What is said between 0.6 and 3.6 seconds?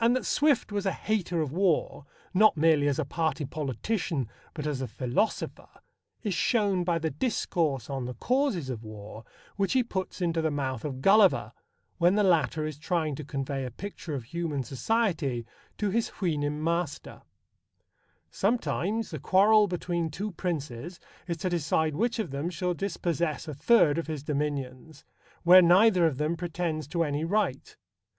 was a hater of war, not merely as a party